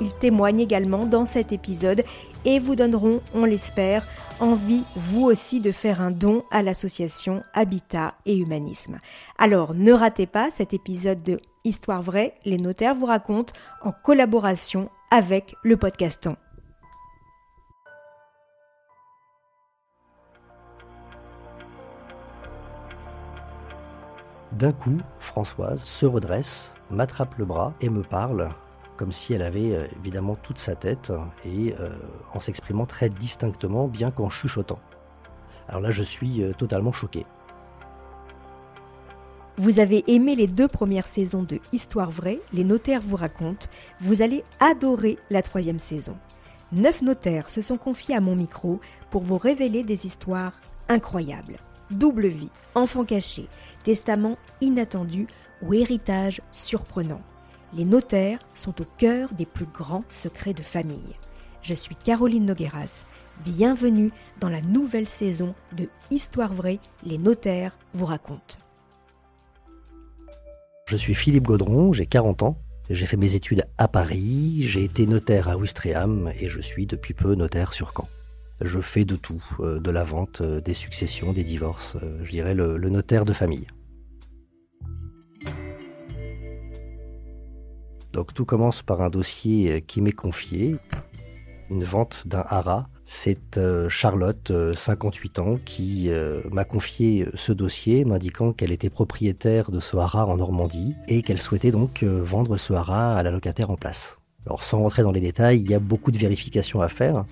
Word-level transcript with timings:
ils 0.00 0.12
témoignent 0.14 0.60
également 0.60 1.04
dans 1.04 1.26
cet 1.26 1.52
épisode 1.52 2.04
et 2.44 2.58
vous 2.58 2.76
donneront, 2.76 3.20
on 3.34 3.44
l'espère, 3.44 4.06
envie 4.40 4.84
vous 4.96 5.24
aussi 5.24 5.60
de 5.60 5.72
faire 5.72 6.00
un 6.00 6.10
don 6.10 6.44
à 6.50 6.62
l'association 6.62 7.42
Habitat 7.54 8.14
et 8.26 8.36
Humanisme. 8.36 8.98
Alors 9.38 9.74
ne 9.74 9.92
ratez 9.92 10.26
pas 10.26 10.50
cet 10.50 10.72
épisode 10.72 11.22
de 11.22 11.38
Histoire 11.64 12.02
vraie, 12.02 12.34
les 12.44 12.56
notaires 12.56 12.94
vous 12.94 13.06
racontent 13.06 13.52
en 13.82 13.92
collaboration 13.92 14.88
avec 15.10 15.54
le 15.62 15.76
podcaston. 15.76 16.36
D'un 24.52 24.72
coup, 24.72 24.98
Françoise 25.20 25.84
se 25.84 26.06
redresse, 26.06 26.74
m'attrape 26.90 27.36
le 27.36 27.44
bras 27.44 27.74
et 27.80 27.90
me 27.90 28.02
parle 28.02 28.54
comme 28.98 29.12
si 29.12 29.32
elle 29.32 29.42
avait 29.42 29.72
euh, 29.74 29.86
évidemment 30.00 30.34
toute 30.34 30.58
sa 30.58 30.74
tête 30.74 31.12
et 31.44 31.74
euh, 31.78 31.96
en 32.34 32.40
s'exprimant 32.40 32.84
très 32.84 33.08
distinctement, 33.08 33.88
bien 33.88 34.10
qu'en 34.10 34.28
chuchotant. 34.28 34.80
Alors 35.68 35.80
là, 35.80 35.90
je 35.90 36.02
suis 36.02 36.42
euh, 36.42 36.52
totalement 36.52 36.92
choqué. 36.92 37.24
Vous 39.56 39.80
avez 39.80 40.04
aimé 40.08 40.36
les 40.36 40.46
deux 40.46 40.68
premières 40.68 41.06
saisons 41.06 41.42
de 41.42 41.58
Histoire 41.72 42.10
vraie, 42.10 42.40
les 42.52 42.64
notaires 42.64 43.00
vous 43.00 43.16
racontent, 43.16 43.66
vous 44.00 44.22
allez 44.22 44.44
adorer 44.60 45.18
la 45.30 45.42
troisième 45.42 45.78
saison. 45.78 46.16
Neuf 46.70 47.00
notaires 47.00 47.50
se 47.50 47.62
sont 47.62 47.78
confiés 47.78 48.14
à 48.14 48.20
mon 48.20 48.36
micro 48.36 48.80
pour 49.10 49.22
vous 49.22 49.38
révéler 49.38 49.82
des 49.82 50.06
histoires 50.06 50.60
incroyables. 50.88 51.58
Double 51.90 52.26
vie, 52.26 52.50
enfant 52.74 53.04
caché, 53.04 53.48
testament 53.84 54.36
inattendu 54.60 55.26
ou 55.62 55.74
héritage 55.74 56.40
surprenant 56.52 57.22
les 57.74 57.84
notaires 57.84 58.38
sont 58.54 58.80
au 58.80 58.86
cœur 58.96 59.32
des 59.34 59.46
plus 59.46 59.66
grands 59.66 60.04
secrets 60.08 60.54
de 60.54 60.62
famille. 60.62 61.16
Je 61.62 61.74
suis 61.74 61.96
Caroline 61.96 62.46
Nogueras. 62.46 63.04
Bienvenue 63.44 64.10
dans 64.40 64.48
la 64.48 64.60
nouvelle 64.62 65.08
saison 65.08 65.54
de 65.76 65.88
Histoire 66.10 66.52
vraie, 66.52 66.80
les 67.04 67.18
notaires 67.18 67.76
vous 67.94 68.06
racontent. 68.06 68.56
Je 70.86 70.96
suis 70.96 71.14
Philippe 71.14 71.46
Gaudron, 71.46 71.92
j'ai 71.92 72.06
40 72.06 72.42
ans. 72.42 72.58
J'ai 72.90 73.04
fait 73.04 73.18
mes 73.18 73.34
études 73.34 73.64
à 73.76 73.86
Paris, 73.86 74.62
j'ai 74.62 74.82
été 74.82 75.06
notaire 75.06 75.48
à 75.48 75.58
Ouistreham 75.58 76.32
et 76.40 76.48
je 76.48 76.60
suis 76.60 76.86
depuis 76.86 77.12
peu 77.12 77.34
notaire 77.34 77.74
sur 77.74 77.92
Caen. 77.94 78.08
Je 78.62 78.80
fais 78.80 79.04
de 79.04 79.14
tout, 79.14 79.44
euh, 79.60 79.78
de 79.78 79.90
la 79.90 80.04
vente, 80.04 80.40
euh, 80.40 80.60
des 80.62 80.74
successions, 80.74 81.34
des 81.34 81.44
divorces, 81.44 81.96
euh, 82.02 82.18
je 82.24 82.30
dirais 82.30 82.54
le, 82.54 82.78
le 82.78 82.88
notaire 82.88 83.26
de 83.26 83.34
famille. 83.34 83.66
Donc 88.18 88.34
tout 88.34 88.44
commence 88.44 88.82
par 88.82 89.00
un 89.00 89.10
dossier 89.10 89.70
euh, 89.70 89.78
qui 89.78 90.00
m'est 90.00 90.10
confié, 90.10 90.74
une 91.70 91.84
vente 91.84 92.26
d'un 92.26 92.42
haras. 92.48 92.88
C'est 93.04 93.56
euh, 93.58 93.88
Charlotte, 93.88 94.50
58 94.74 95.38
euh, 95.38 95.42
ans, 95.42 95.60
qui 95.64 96.10
m'a 96.50 96.64
confié 96.64 97.28
ce 97.34 97.52
dossier, 97.52 98.04
m'indiquant 98.04 98.52
qu'elle 98.52 98.72
était 98.72 98.90
propriétaire 98.90 99.70
de 99.70 99.78
ce 99.78 99.96
haras 99.96 100.24
en 100.24 100.36
Normandie 100.36 100.96
et 101.06 101.22
qu'elle 101.22 101.40
souhaitait 101.40 101.70
donc 101.70 102.02
vendre 102.02 102.56
ce 102.56 102.72
haras 102.72 103.14
à 103.14 103.22
la 103.22 103.30
locataire 103.30 103.70
en 103.70 103.76
place. 103.76 104.18
Alors 104.46 104.64
sans 104.64 104.78
rentrer 104.78 105.04
dans 105.04 105.12
les 105.12 105.20
détails, 105.20 105.60
il 105.60 105.70
y 105.70 105.74
a 105.74 105.78
beaucoup 105.78 106.10
de 106.10 106.18
vérifications 106.18 106.80
à 106.80 106.88
faire. 106.88 107.24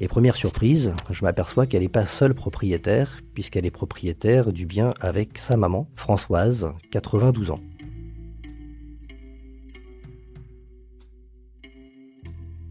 Et 0.00 0.08
première 0.08 0.36
surprise, 0.36 0.94
je 1.10 1.22
m'aperçois 1.22 1.66
qu'elle 1.66 1.82
n'est 1.82 1.90
pas 1.90 2.06
seule 2.06 2.32
propriétaire, 2.32 3.20
puisqu'elle 3.34 3.66
est 3.66 3.70
propriétaire 3.70 4.54
du 4.54 4.64
bien 4.64 4.94
avec 5.00 5.36
sa 5.36 5.58
maman, 5.58 5.86
Françoise, 5.96 6.72
92 6.92 7.50
ans. 7.50 7.60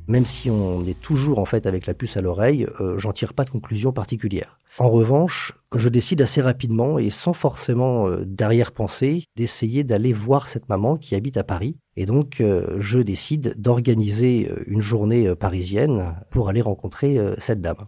Même 0.09 0.25
si 0.25 0.50
on 0.50 0.84
est 0.84 1.00
toujours 1.00 1.40
en 1.40 1.46
fait 1.46 1.66
avec 1.68 1.86
la 1.86 1.94
puce 1.94 2.18
à 2.18 2.22
l'oreille, 2.22 2.68
euh, 2.81 2.97
j'en 2.97 3.14
tire 3.14 3.34
pas 3.34 3.46
de 3.46 3.52
conclusion 3.52 3.94
particulière. 3.94 4.59
En 4.80 4.90
revanche, 4.90 5.53
je 5.75 5.88
décide 5.88 6.22
assez 6.22 6.42
rapidement 6.42 6.97
et 6.97 7.09
sans 7.09 7.34
forcément 7.34 8.08
euh, 8.08 8.25
d'arrière-pensée 8.25 9.24
d'essayer 9.36 9.84
d'aller 9.84 10.12
voir 10.12 10.47
cette 10.47 10.68
maman 10.68 10.97
qui 10.97 11.16
habite 11.16 11.38
à 11.38 11.44
Paris. 11.44 11.78
Et 11.96 12.06
donc, 12.06 12.42
euh, 12.42 12.78
je 12.80 13.00
décide 13.00 13.53
d'organiser 13.58 14.52
une 14.66 14.81
journée 14.81 15.36
parisienne 15.36 16.16
pour 16.31 16.50
aller 16.50 16.62
rencontrer 16.62 17.20
cette 17.38 17.62
dame. 17.62 17.86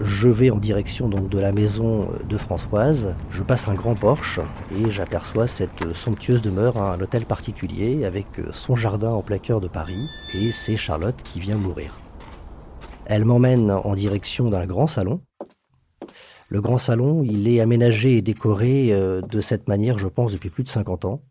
Je 0.00 0.28
vais 0.28 0.50
en 0.50 0.58
direction 0.58 1.08
donc 1.08 1.30
de 1.30 1.38
la 1.38 1.52
maison 1.52 2.06
de 2.28 2.36
Françoise. 2.36 3.14
Je 3.30 3.42
passe 3.42 3.66
un 3.66 3.74
grand 3.74 3.94
porche 3.94 4.40
et 4.70 4.90
j'aperçois 4.90 5.46
cette 5.46 5.94
somptueuse 5.94 6.42
demeure, 6.42 6.76
un 6.76 7.00
hôtel 7.00 7.24
particulier 7.24 8.04
avec 8.04 8.26
son 8.52 8.76
jardin 8.76 9.12
en 9.12 9.22
plein 9.22 9.38
cœur 9.38 9.60
de 9.60 9.68
Paris 9.68 10.08
et 10.34 10.50
c'est 10.50 10.76
Charlotte 10.76 11.16
qui 11.24 11.40
vient 11.40 11.56
mourir. 11.56 11.94
Elle 13.06 13.24
m'emmène 13.24 13.70
en 13.70 13.94
direction 13.94 14.50
d'un 14.50 14.66
grand 14.66 14.86
salon. 14.86 15.22
Le 16.48 16.60
grand 16.60 16.78
salon, 16.78 17.22
il 17.24 17.48
est 17.48 17.60
aménagé 17.60 18.18
et 18.18 18.22
décoré 18.22 18.92
euh, 18.92 19.20
de 19.22 19.40
cette 19.40 19.66
manière, 19.66 19.98
je 19.98 20.08
pense, 20.08 20.32
depuis 20.32 20.50
plus 20.50 20.62
de 20.62 20.68
50 20.68 21.04
ans. 21.04 21.22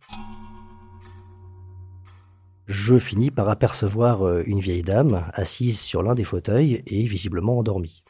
Je 2.66 2.98
finis 2.98 3.30
par 3.30 3.48
apercevoir 3.48 4.24
euh, 4.24 4.42
une 4.46 4.60
vieille 4.60 4.82
dame 4.82 5.26
assise 5.34 5.80
sur 5.80 6.02
l'un 6.02 6.16
des 6.16 6.24
fauteuils 6.24 6.82
et 6.88 7.04
visiblement 7.04 7.60
endormie. 7.60 8.05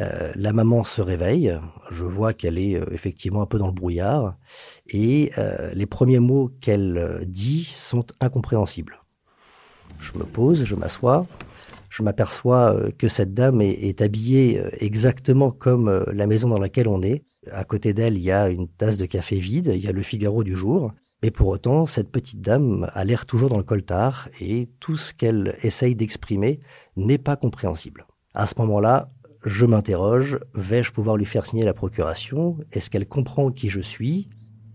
Euh, 0.00 0.32
la 0.34 0.52
maman 0.52 0.84
se 0.84 1.02
réveille, 1.02 1.54
je 1.90 2.04
vois 2.04 2.32
qu'elle 2.32 2.58
est 2.58 2.76
euh, 2.76 2.86
effectivement 2.92 3.42
un 3.42 3.46
peu 3.46 3.58
dans 3.58 3.66
le 3.66 3.74
brouillard, 3.74 4.36
et 4.88 5.32
euh, 5.36 5.70
les 5.74 5.84
premiers 5.84 6.18
mots 6.18 6.50
qu'elle 6.60 7.24
dit 7.26 7.64
sont 7.64 8.06
incompréhensibles. 8.20 9.02
Je 9.98 10.16
me 10.16 10.24
pose, 10.24 10.64
je 10.64 10.74
m'assois, 10.74 11.26
je 11.90 12.02
m'aperçois 12.02 12.74
que 12.98 13.08
cette 13.08 13.34
dame 13.34 13.60
est, 13.60 14.00
habillée 14.00 14.62
exactement 14.78 15.50
comme 15.50 16.04
la 16.10 16.26
maison 16.26 16.48
dans 16.48 16.58
laquelle 16.58 16.88
on 16.88 17.02
est. 17.02 17.24
À 17.52 17.64
côté 17.64 17.92
d'elle, 17.92 18.16
il 18.16 18.22
y 18.22 18.32
a 18.32 18.48
une 18.48 18.68
tasse 18.68 18.96
de 18.96 19.04
café 19.04 19.38
vide, 19.38 19.70
il 19.74 19.84
y 19.84 19.88
a 19.88 19.92
le 19.92 20.02
Figaro 20.02 20.42
du 20.42 20.56
jour, 20.56 20.90
mais 21.22 21.30
pour 21.30 21.48
autant, 21.48 21.86
cette 21.86 22.10
petite 22.10 22.40
dame 22.40 22.90
a 22.94 23.04
l'air 23.04 23.26
toujours 23.26 23.50
dans 23.50 23.58
le 23.58 23.62
coltard, 23.62 24.28
et 24.40 24.70
tout 24.80 24.96
ce 24.96 25.12
qu'elle 25.12 25.56
essaye 25.62 25.94
d'exprimer 25.94 26.60
n'est 26.96 27.18
pas 27.18 27.36
compréhensible. 27.36 28.06
À 28.34 28.46
ce 28.46 28.54
moment-là, 28.58 29.12
je 29.44 29.66
m'interroge, 29.66 30.38
vais-je 30.54 30.92
pouvoir 30.92 31.16
lui 31.16 31.26
faire 31.26 31.46
signer 31.46 31.64
la 31.64 31.74
procuration? 31.74 32.58
Est-ce 32.72 32.90
qu'elle 32.90 33.06
comprend 33.06 33.50
qui 33.50 33.68
je 33.68 33.80
suis? 33.80 34.28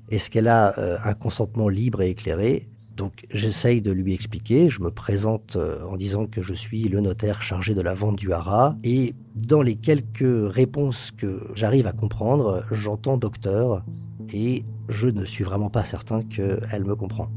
Est-ce 0.09 0.29
qu'elle 0.29 0.47
a 0.47 0.77
euh, 0.77 0.97
un 1.03 1.13
consentement 1.13 1.69
libre 1.69 2.01
et 2.01 2.09
éclairé? 2.09 2.69
Donc 2.95 3.25
j'essaye 3.31 3.81
de 3.81 3.91
lui 3.91 4.13
expliquer, 4.13 4.69
je 4.69 4.81
me 4.81 4.89
présente 4.89 5.55
euh, 5.55 5.85
en 5.85 5.97
disant 5.97 6.25
que 6.25 6.41
je 6.41 6.53
suis 6.53 6.83
le 6.83 6.99
notaire 6.99 7.43
chargé 7.43 7.75
de 7.75 7.81
la 7.81 7.93
vente 7.93 8.17
du 8.17 8.33
haras, 8.33 8.75
et 8.83 9.13
dans 9.35 9.61
les 9.61 9.75
quelques 9.75 10.51
réponses 10.51 11.11
que 11.11 11.47
j'arrive 11.53 11.85
à 11.85 11.91
comprendre, 11.91 12.63
j'entends 12.71 13.17
docteur, 13.17 13.85
et 14.33 14.65
je 14.89 15.07
ne 15.07 15.25
suis 15.25 15.43
vraiment 15.43 15.69
pas 15.69 15.83
certain 15.83 16.21
qu'elle 16.21 16.85
me 16.85 16.95
comprend. 16.95 17.29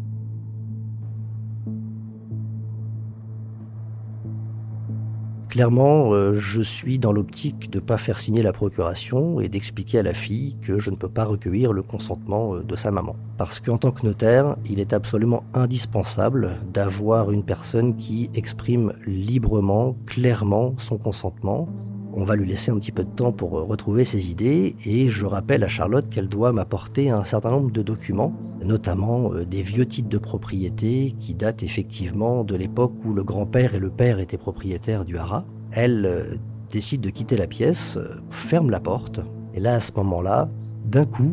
Clairement, 5.51 6.15
euh, 6.15 6.33
je 6.33 6.63
suis 6.63 7.01
dans 7.01 7.11
l'optique 7.11 7.71
de 7.71 7.81
ne 7.81 7.85
pas 7.85 7.99
faire 7.99 8.21
signer 8.21 8.41
la 8.41 8.53
procuration 8.53 9.41
et 9.41 9.49
d'expliquer 9.49 9.99
à 9.99 10.05
la 10.05 10.15
fille 10.15 10.57
que 10.63 10.79
je 10.79 10.93
ne 10.93 10.97
peux 10.97 11.09
pas 11.09 11.25
recueillir 11.25 11.73
le 11.73 11.83
consentement 11.83 12.55
euh, 12.55 12.63
de 12.63 12.77
sa 12.77 12.93
maman. 12.93 13.17
Parce 13.37 13.59
qu'en 13.59 13.77
tant 13.77 13.91
que 13.91 14.07
notaire, 14.07 14.57
il 14.65 14.79
est 14.79 14.93
absolument 14.93 15.43
indispensable 15.53 16.61
d'avoir 16.73 17.33
une 17.33 17.43
personne 17.43 17.97
qui 17.97 18.31
exprime 18.33 18.93
librement, 19.09 19.97
clairement 20.07 20.75
son 20.79 20.99
consentement 20.99 21.69
on 22.13 22.25
va 22.25 22.37
lui 22.37 22.47
laisser 22.47 22.71
un 22.71 22.79
petit 22.79 22.93
peu 22.93 23.05
de 23.05 23.11
temps 23.11 23.33
pour 23.33 23.59
euh, 23.59 23.63
retrouver 23.63 24.05
ses 24.05 24.31
idées. 24.31 24.77
Et 24.85 25.09
je 25.09 25.27
rappelle 25.27 25.63
à 25.65 25.69
Charlotte 25.69 26.09
qu'elle 26.09 26.29
doit 26.29 26.53
m'apporter 26.53 27.11
un 27.11 27.25
certain 27.25 27.51
nombre 27.51 27.71
de 27.71 27.83
documents, 27.83 28.35
notamment 28.65 29.33
euh, 29.33 29.45
des 29.45 29.63
vieux 29.63 29.87
titres 29.87 30.09
de 30.09 30.19
propriété 30.19 31.15
qui 31.19 31.35
datent 31.35 31.63
effectivement 31.63 32.45
de 32.45 32.57
l'époque 32.57 32.95
où 33.05 33.13
le 33.13 33.23
grand-père 33.23 33.75
et 33.75 33.79
le 33.79 33.91
père 33.91 34.19
étaient 34.19 34.39
propriétaires 34.39 35.05
du 35.05 35.19
haras. 35.19 35.45
Elle 35.73 36.07
euh, 36.07 36.37
décide 36.71 37.01
de 37.01 37.11
quitter 37.11 37.37
la 37.37 37.47
pièce, 37.47 37.99
ferme 38.31 38.71
la 38.71 38.81
porte. 38.81 39.21
Et 39.55 39.61
là 39.61 39.75
à 39.75 39.81
ce 39.81 39.93
moment-là, 39.97 40.49
d'un 40.85 41.05
coup, 41.05 41.33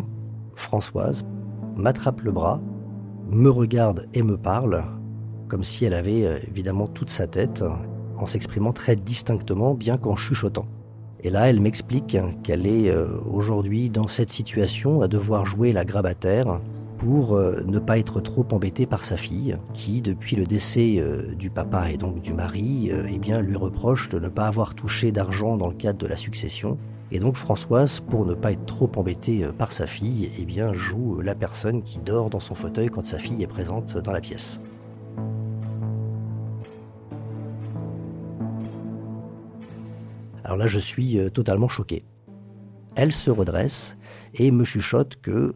Françoise 0.56 1.24
m'attrape 1.76 2.22
le 2.22 2.32
bras, 2.32 2.62
me 3.30 3.50
regarde 3.50 4.08
et 4.14 4.24
me 4.24 4.38
parle, 4.38 4.84
comme 5.48 5.64
si 5.64 5.86
elle 5.86 5.94
avait 5.94 6.42
évidemment 6.48 6.88
toute 6.88 7.12
sa 7.12 7.28
tête, 7.28 7.64
en 8.18 8.26
s'exprimant 8.26 8.74
très 8.74 8.96
distinctement, 8.96 9.74
bien 9.74 9.98
qu'en 9.98 10.16
chuchotant. 10.16 10.66
Et 11.24 11.30
là, 11.30 11.50
elle 11.50 11.60
m'explique 11.60 12.18
qu'elle 12.44 12.68
est 12.68 12.90
euh, 12.90 13.18
aujourd'hui 13.30 13.90
dans 13.90 14.08
cette 14.08 14.30
situation 14.30 15.02
à 15.02 15.08
devoir 15.08 15.46
jouer 15.46 15.72
la 15.72 15.84
grabataire 15.84 16.60
pour 16.98 17.36
euh, 17.36 17.64
ne 17.66 17.80
pas 17.80 17.98
être 17.98 18.22
trop 18.22 18.46
embêtée 18.52 18.86
par 18.86 19.04
sa 19.04 19.18
fille, 19.18 19.58
qui, 19.74 20.02
depuis 20.02 20.36
le 20.36 20.46
décès 20.46 21.04
du 21.38 21.50
papa 21.50 21.92
et 21.92 21.98
donc 21.98 22.22
du 22.22 22.34
mari, 22.34 22.92
eh 22.92 23.18
bien, 23.18 23.42
lui 23.42 23.56
reproche 23.56 24.10
de 24.10 24.20
ne 24.20 24.30
pas 24.30 24.48
avoir 24.48 24.76
touché 24.76 25.12
d'argent 25.12 25.58
dans 25.58 25.70
le 25.70 25.76
cadre 25.76 26.00
de 26.00 26.08
la 26.08 26.18
succession 26.18 26.78
et 27.10 27.20
donc 27.20 27.38
Françoise, 27.38 28.02
pour 28.02 28.26
ne 28.26 28.34
pas 28.34 28.52
être 28.52 28.66
trop 28.66 28.92
embêtée 28.98 29.46
euh, 29.46 29.54
par 29.54 29.72
sa 29.72 29.88
fille, 29.88 30.30
eh 30.38 30.46
bien 30.46 30.74
joue 30.74 31.22
la 31.22 31.36
personne 31.36 31.82
qui 31.82 32.00
dort 32.00 32.30
dans 32.30 32.40
son 32.40 32.54
fauteuil 32.54 32.90
quand 32.90 33.06
sa 33.06 33.18
fille 33.18 33.42
est 33.42 33.48
présente 33.48 33.98
dans 33.98 34.12
la 34.12 34.20
pièce. 34.20 34.60
Alors 40.48 40.56
là, 40.56 40.68
je 40.68 40.80
suis 40.80 41.20
euh, 41.20 41.30
totalement 41.30 41.68
choqué. 41.68 42.04
Elle 42.96 43.12
se 43.12 43.30
redresse 43.30 43.98
et 44.34 44.50
me 44.50 44.64
chuchote 44.64 45.18
que 45.18 45.54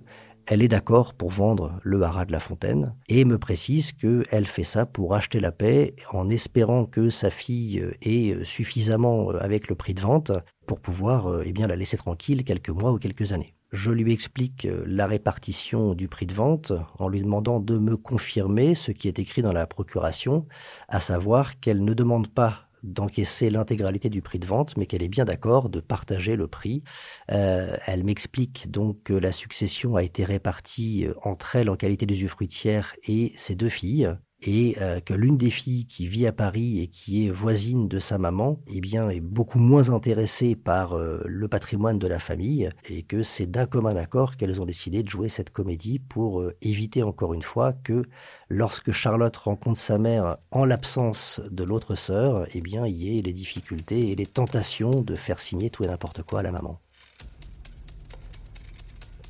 elle 0.48 0.62
est 0.62 0.68
d'accord 0.68 1.14
pour 1.14 1.30
vendre 1.30 1.78
le 1.84 2.02
haras 2.02 2.26
de 2.26 2.34
la 2.34 2.42
fontaine 2.42 2.94
et 3.08 3.24
me 3.24 3.38
précise 3.38 3.94
qu'elle 3.94 4.48
fait 4.48 4.66
ça 4.66 4.86
pour 4.86 5.16
acheter 5.16 5.40
la 5.40 5.54
paix 5.54 5.96
en 6.12 6.30
espérant 6.30 6.86
que 6.86 7.10
sa 7.10 7.30
fille 7.30 7.82
ait 8.02 8.44
suffisamment 8.44 9.30
avec 9.30 9.70
le 9.70 9.76
prix 9.76 9.94
de 9.94 10.02
vente 10.02 10.34
pour 10.66 10.82
pouvoir 10.82 11.42
eh 11.46 11.54
bien, 11.54 11.68
la 11.68 11.78
laisser 11.78 11.96
tranquille 11.96 12.44
quelques 12.44 12.70
mois 12.70 12.92
ou 12.92 12.98
quelques 12.98 13.32
années. 13.32 13.56
Je 13.72 13.92
lui 13.92 14.12
explique 14.12 14.68
la 14.86 15.08
répartition 15.08 15.94
du 15.94 16.10
prix 16.10 16.26
de 16.26 16.34
vente 16.34 16.74
en 17.00 17.08
lui 17.08 17.22
demandant 17.22 17.62
de 17.62 17.78
me 17.78 17.96
confirmer 17.96 18.76
ce 18.76 18.92
qui 18.92 19.08
est 19.08 19.20
écrit 19.20 19.44
dans 19.44 19.54
la 19.54 19.68
procuration, 19.68 20.48
à 20.90 21.00
savoir 21.00 21.60
qu'elle 21.60 21.86
ne 21.86 21.94
demande 21.94 22.28
pas 22.28 22.71
d'encaisser 22.84 23.50
l'intégralité 23.50 24.10
du 24.10 24.22
prix 24.22 24.40
de 24.40 24.46
vente, 24.46 24.78
mais 24.78 24.86
qu'elle 24.86 25.04
est 25.04 25.10
bien 25.10 25.26
d'accord 25.26 25.70
de 25.70 25.80
partager 25.80 26.36
le 26.36 26.48
prix. 26.48 26.84
Euh, 27.32 27.78
elle 27.86 28.04
m'explique 28.04 28.72
donc 28.72 29.04
que 29.04 29.14
la 29.14 29.32
succession 29.32 29.96
a 29.96 30.04
été 30.04 30.26
répartie 30.26 31.06
euh, 31.06 31.14
entre 31.24 31.56
elle 31.56 31.70
en 31.70 31.76
qualité 31.76 32.06
d'usufruitière 32.06 32.96
et 33.04 33.34
ses 33.36 33.56
deux 33.56 33.70
filles 33.70 34.16
et 34.42 34.78
euh, 34.82 35.00
que 35.00 35.14
l'une 35.14 35.38
des 35.38 35.52
filles 35.52 35.86
qui 35.86 36.08
vit 36.08 36.26
à 36.26 36.32
Paris 36.32 36.82
et 36.82 36.88
qui 36.88 37.28
est 37.28 37.30
voisine 37.30 37.88
de 37.88 38.00
sa 38.00 38.18
maman, 38.18 38.60
eh 38.68 38.82
bien, 38.82 39.10
est 39.10 39.22
beaucoup 39.22 39.60
moins 39.60 39.92
intéressée 39.92 40.56
par 40.56 40.94
euh, 40.94 41.22
le 41.26 41.48
patrimoine 41.48 42.00
de 42.00 42.08
la 42.08 42.20
famille 42.20 42.70
et 42.90 43.04
que 43.04 43.22
c'est 43.24 43.46
d'un 43.46 43.68
commun 43.68 43.96
accord 43.96 44.38
qu'elles 44.38 44.62
ont 44.62 44.66
décidé 44.66 45.04
de 45.04 45.10
jouer 45.10 45.30
cette 45.30 45.52
comédie 45.52 46.00
pour 46.00 46.42
euh, 46.42 46.56
éviter 46.62 47.04
encore 47.04 47.34
une 47.34 47.44
fois 47.44 47.74
que 47.74 48.04
lorsque 48.50 48.92
Charlotte 48.92 49.36
rencontre 49.38 49.80
sa 49.80 49.98
mère 49.98 50.38
en 50.52 50.66
l'absence 50.66 51.42
de 51.52 51.64
l'autre 51.64 51.96
sœur, 51.96 52.48
eh 52.54 52.62
bien, 52.62 52.88
il 52.88 52.96
y 52.96 53.18
ait 53.18 53.22
les 53.22 53.34
difficultés 53.34 54.10
et 54.10 54.16
les 54.16 54.26
tentations 54.26 55.02
de 55.02 55.16
faire 55.16 55.40
signer 55.40 55.70
tout 55.70 55.84
et 55.84 55.88
n'importe 55.88 56.24
quoi 56.24 56.40
à 56.40 56.44
la 56.44 56.52
maman. 56.52 56.80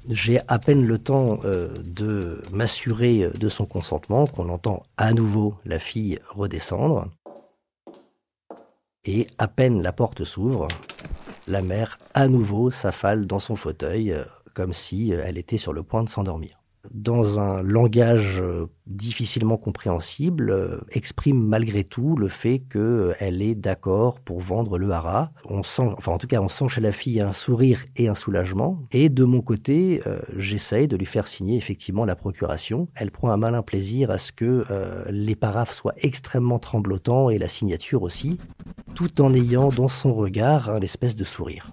J'ai 0.09 0.39
à 0.48 0.57
peine 0.57 0.86
le 0.86 0.98
temps 0.98 1.39
euh, 1.44 1.74
de 1.83 2.42
m'assurer 2.51 3.30
de 3.38 3.50
son 3.50 3.65
consentement, 3.65 4.25
qu'on 4.25 4.50
entend 4.50 4.83
à 4.98 5.13
nouveau 5.13 5.56
la 5.63 5.80
fille 5.80 6.19
redescendre. 6.30 7.07
Et 9.03 9.27
à 9.38 9.48
peine 9.48 9.81
la 9.81 9.94
porte 9.94 10.24
s'ouvre, 10.24 10.68
la 11.48 11.62
mère 11.62 11.98
à 12.13 12.27
nouveau 12.27 12.71
s'affale 12.71 13.25
dans 13.27 13.39
son 13.39 13.56
fauteuil, 13.56 14.12
euh, 14.12 14.24
comme 14.53 14.74
si 14.74 15.13
euh, 15.13 15.24
elle 15.25 15.38
était 15.38 15.57
sur 15.57 15.74
le 15.74 15.83
point 15.83 16.03
de 16.03 16.09
s'endormir 16.09 16.61
dans 16.94 17.39
un 17.39 17.62
langage 17.62 18.42
euh, 18.42 18.68
difficilement 18.88 19.57
compréhensible, 19.57 20.50
euh, 20.50 20.81
exprime 20.92 21.39
malgré 21.39 21.83
tout 21.83 22.16
le 22.16 22.28
fait 22.28 22.60
qu'elle 22.60 22.81
euh, 22.81 23.39
est 23.39 23.56
d'accord 23.56 24.19
pour 24.19 24.39
vendre 24.39 24.78
le 24.78 24.92
hara. 24.92 25.31
On 25.45 25.63
sent, 25.63 25.89
enfin 25.98 26.12
en 26.12 26.18
tout 26.18 26.28
cas, 26.28 26.42
on 26.42 26.50
sent 26.50 26.69
chez 26.69 26.81
la 26.81 26.92
fille 26.92 27.22
un 27.22 27.33
sourire 27.33 27.80
et 27.95 28.07
un 28.07 28.16
soulagement. 28.16 28.78
Et 28.92 29.10
de 29.10 29.24
mon 29.24 29.42
côté, 29.42 30.01
j'essaye 30.36 30.88
de 30.88 30.98
lui 30.98 31.06
faire 31.06 31.28
signer 31.28 31.57
effectivement 31.57 32.06
la 32.06 32.16
procuration. 32.16 32.88
Elle 32.95 33.12
prend 33.12 33.31
un 33.31 33.38
malin 33.38 33.62
plaisir 33.62 34.12
à 34.12 34.18
ce 34.18 34.31
que 34.31 34.66
les 35.10 35.36
paraphes 35.36 35.74
soient 35.74 35.94
extrêmement 35.98 36.60
tremblotants 36.60 37.30
et 37.30 37.38
la 37.38 37.48
signature 37.48 38.04
aussi, 38.04 38.38
tout 38.95 39.22
en 39.22 39.34
ayant 39.34 39.69
dans 39.69 39.88
son 39.88 40.13
regard 40.13 40.80
l'espèce 40.80 41.16
de 41.16 41.24
sourire. 41.24 41.72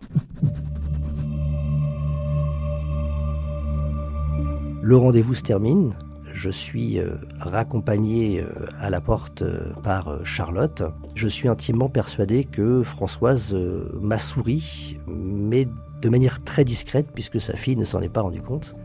Le 4.89 4.97
rendez-vous 4.97 5.35
se 5.35 5.43
termine. 5.43 5.93
Je 6.33 6.49
suis 6.49 6.99
euh, 6.99 7.17
raccompagné 7.41 8.41
euh, 8.41 8.49
à 8.81 8.89
la 8.89 9.03
porte 9.03 9.43
euh, 9.43 9.75
par 9.83 10.25
Charlotte. 10.25 10.83
Je 11.15 11.29
suis 11.29 11.47
intimement 11.47 11.91
persuadé 11.91 12.45
que 12.45 12.83
Françoise 12.83 13.55
m'a 14.01 14.17
souri, 14.17 14.99
mais 15.07 15.69
de 16.01 16.09
manière 16.09 16.43
très 16.43 16.65
discrète 16.65 17.09
puisque 17.13 17.39
sa 17.39 17.55
fille 17.55 17.77
ne 17.77 17.85
s'en 17.85 18.01
est 18.01 18.09
pas 18.09 18.23
rendue 18.23 18.41
compte. 18.41 18.77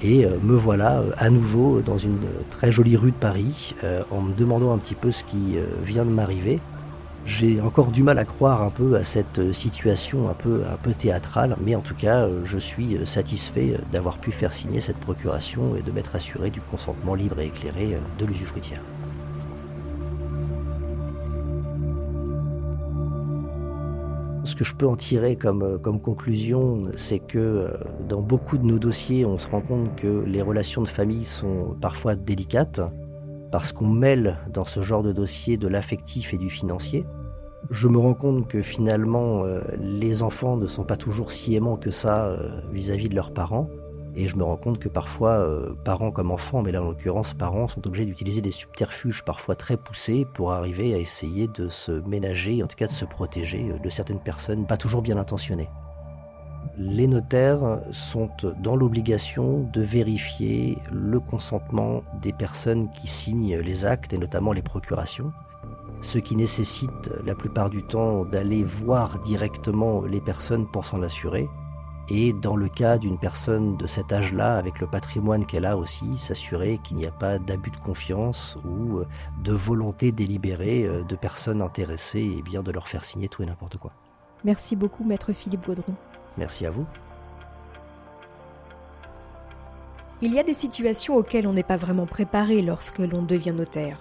Et 0.00 0.24
me 0.24 0.54
voilà 0.54 1.02
à 1.18 1.28
nouveau 1.28 1.82
dans 1.82 1.98
une 1.98 2.18
très 2.50 2.72
jolie 2.72 2.96
rue 2.96 3.10
de 3.10 3.16
Paris 3.16 3.74
en 4.10 4.22
me 4.22 4.34
demandant 4.34 4.72
un 4.72 4.78
petit 4.78 4.94
peu 4.94 5.10
ce 5.10 5.24
qui 5.24 5.56
vient 5.82 6.04
de 6.04 6.10
m'arriver. 6.10 6.60
J'ai 7.26 7.60
encore 7.60 7.90
du 7.90 8.04
mal 8.04 8.18
à 8.18 8.24
croire 8.24 8.62
un 8.62 8.70
peu 8.70 8.94
à 8.94 9.02
cette 9.02 9.52
situation 9.52 10.30
un 10.30 10.34
peu, 10.34 10.62
théâtrale, 10.96 11.56
mais 11.60 11.74
en 11.74 11.80
tout 11.80 11.96
cas, 11.96 12.28
je 12.44 12.56
suis 12.56 13.04
satisfait 13.04 13.78
d'avoir 13.90 14.18
pu 14.18 14.30
faire 14.30 14.52
signer 14.52 14.80
cette 14.80 14.98
procuration 14.98 15.74
et 15.74 15.82
de 15.82 15.90
m'être 15.90 16.14
assuré 16.14 16.50
du 16.50 16.60
consentement 16.60 17.16
libre 17.16 17.40
et 17.40 17.46
éclairé 17.46 17.98
de 18.16 18.24
l'usufruitière. 18.24 18.80
Ce 24.44 24.54
que 24.54 24.64
je 24.64 24.74
peux 24.76 24.86
en 24.86 24.96
tirer 24.96 25.34
comme 25.34 26.00
conclusion, 26.00 26.84
c'est 26.96 27.18
que 27.18 27.72
dans 28.08 28.22
beaucoup 28.22 28.56
de 28.56 28.64
nos 28.64 28.78
dossiers, 28.78 29.26
on 29.26 29.38
se 29.38 29.48
rend 29.48 29.62
compte 29.62 29.96
que 29.96 30.22
les 30.24 30.42
relations 30.42 30.82
de 30.82 30.88
famille 30.88 31.24
sont 31.24 31.76
parfois 31.80 32.14
délicates 32.14 32.80
parce 33.56 33.72
qu'on 33.72 33.88
mêle 33.88 34.36
dans 34.50 34.66
ce 34.66 34.82
genre 34.82 35.02
de 35.02 35.12
dossier 35.12 35.56
de 35.56 35.66
l'affectif 35.66 36.34
et 36.34 36.36
du 36.36 36.50
financier. 36.50 37.06
Je 37.70 37.88
me 37.88 37.96
rends 37.96 38.12
compte 38.12 38.48
que 38.48 38.60
finalement, 38.60 39.46
euh, 39.46 39.62
les 39.78 40.22
enfants 40.22 40.58
ne 40.58 40.66
sont 40.66 40.84
pas 40.84 40.98
toujours 40.98 41.32
si 41.32 41.54
aimants 41.54 41.78
que 41.78 41.90
ça 41.90 42.26
euh, 42.26 42.60
vis-à-vis 42.70 43.08
de 43.08 43.14
leurs 43.14 43.32
parents. 43.32 43.70
Et 44.14 44.28
je 44.28 44.36
me 44.36 44.44
rends 44.44 44.58
compte 44.58 44.78
que 44.78 44.90
parfois, 44.90 45.30
euh, 45.30 45.72
parents 45.86 46.10
comme 46.10 46.32
enfants, 46.32 46.60
mais 46.60 46.70
là 46.70 46.82
en 46.82 46.88
l'occurrence 46.88 47.32
parents, 47.32 47.66
sont 47.66 47.86
obligés 47.86 48.04
d'utiliser 48.04 48.42
des 48.42 48.50
subterfuges 48.50 49.24
parfois 49.24 49.54
très 49.54 49.78
poussés 49.78 50.26
pour 50.34 50.52
arriver 50.52 50.92
à 50.92 50.98
essayer 50.98 51.48
de 51.48 51.70
se 51.70 51.92
ménager, 52.06 52.62
en 52.62 52.66
tout 52.66 52.76
cas 52.76 52.88
de 52.88 52.92
se 52.92 53.06
protéger 53.06 53.72
de 53.82 53.88
certaines 53.88 54.20
personnes 54.20 54.66
pas 54.66 54.76
toujours 54.76 55.00
bien 55.00 55.16
intentionnées. 55.16 55.70
Les 56.78 57.06
notaires 57.06 57.80
sont 57.90 58.28
dans 58.62 58.76
l'obligation 58.76 59.68
de 59.72 59.80
vérifier 59.80 60.76
le 60.92 61.20
consentement 61.20 62.02
des 62.20 62.32
personnes 62.32 62.90
qui 62.90 63.06
signent 63.06 63.56
les 63.58 63.84
actes 63.84 64.12
et 64.12 64.18
notamment 64.18 64.52
les 64.52 64.62
procurations 64.62 65.32
ce 66.00 66.18
qui 66.18 66.36
nécessite 66.36 67.10
la 67.24 67.34
plupart 67.34 67.70
du 67.70 67.82
temps 67.82 68.24
d'aller 68.24 68.62
voir 68.62 69.18
directement 69.20 70.02
les 70.02 70.20
personnes 70.20 70.66
pour 70.66 70.84
s'en 70.84 71.02
assurer. 71.02 71.48
Et 72.08 72.32
dans 72.32 72.54
le 72.54 72.68
cas 72.68 72.98
d'une 72.98 73.18
personne 73.18 73.76
de 73.76 73.88
cet 73.88 74.12
âge-là, 74.12 74.56
avec 74.56 74.78
le 74.78 74.86
patrimoine 74.86 75.44
qu'elle 75.44 75.64
a 75.64 75.76
aussi, 75.76 76.16
s'assurer 76.16 76.78
qu'il 76.78 76.98
n'y 76.98 77.06
a 77.06 77.10
pas 77.10 77.40
d'abus 77.40 77.72
de 77.72 77.78
confiance 77.78 78.56
ou 78.64 79.00
de 79.42 79.52
volonté 79.52 80.12
délibérée 80.12 80.88
de 81.08 81.16
personnes 81.16 81.60
intéressées 81.60 82.36
et 82.38 82.42
bien 82.42 82.62
de 82.62 82.70
leur 82.70 82.86
faire 82.86 83.02
signer 83.02 83.28
tout 83.28 83.42
et 83.42 83.46
n'importe 83.46 83.78
quoi. 83.78 83.92
Merci 84.44 84.76
beaucoup, 84.76 85.02
maître 85.02 85.32
Philippe 85.32 85.66
Gaudron. 85.66 85.94
Merci 86.36 86.66
à 86.66 86.70
vous. 86.70 86.86
Il 90.22 90.32
y 90.32 90.38
a 90.38 90.42
des 90.42 90.54
situations 90.54 91.14
auxquelles 91.14 91.46
on 91.46 91.52
n'est 91.52 91.62
pas 91.62 91.76
vraiment 91.76 92.06
préparé 92.06 92.62
lorsque 92.62 93.00
l'on 93.00 93.22
devient 93.22 93.52
notaire. 93.52 93.98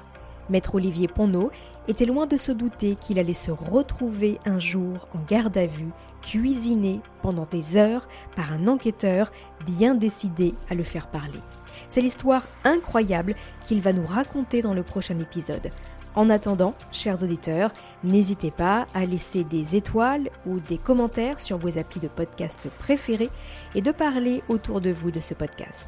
Maître 0.50 0.76
Olivier 0.76 1.08
Ponneau 1.08 1.52
était 1.88 2.06
loin 2.06 2.28
de 2.28 2.38
se 2.38 2.52
douter 2.52 2.96
qu'il 2.96 3.20
allait 3.20 3.34
se 3.34 3.52
retrouver 3.52 4.40
un 4.46 4.60
jour 4.60 5.08
en 5.14 5.20
garde 5.28 5.58
à 5.58 5.66
vue, 5.66 5.90
cuisiné 6.22 7.02
pendant 7.22 7.48
des 7.50 7.78
heures 7.78 8.08
par 8.36 8.54
un 8.54 8.68
enquêteur 8.68 9.32
bien 9.66 9.96
décidé 9.96 10.54
à 10.70 10.76
le 10.76 10.84
faire 10.84 11.08
parler. 11.08 11.42
C'est 11.90 12.02
l'histoire 12.02 12.48
incroyable 12.64 13.36
qu'il 13.64 13.82
va 13.82 13.92
nous 13.92 14.06
raconter 14.06 14.62
dans 14.62 14.74
le 14.74 14.84
prochain 14.84 15.20
épisode. 15.20 15.72
En 16.16 16.30
attendant, 16.30 16.76
chers 16.92 17.22
auditeurs, 17.24 17.72
n'hésitez 18.04 18.52
pas 18.52 18.88
à 18.94 19.06
laisser 19.06 19.44
des 19.44 19.76
étoiles 19.76 20.30
ou 20.46 20.60
des 20.60 20.78
commentaires 20.78 21.42
sur 21.42 21.58
vos 21.58 21.78
applis 21.78 22.00
de 22.00 22.08
podcast 22.08 22.70
préférés 22.80 23.30
et 23.76 23.82
de 23.82 23.92
parler 23.92 24.42
autour 24.48 24.80
de 24.80 24.92
vous 24.92 25.12
de 25.12 25.20
ce 25.20 25.34
podcast. 25.34 25.86